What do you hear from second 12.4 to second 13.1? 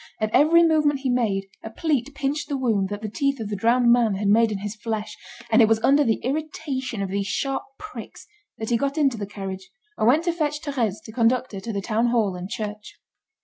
church.